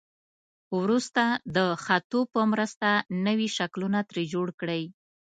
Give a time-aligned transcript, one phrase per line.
[0.79, 1.23] وروسته
[1.55, 2.89] د خطو په مرسته
[3.25, 4.83] نوي شکلونه ترې جوړ کړئ.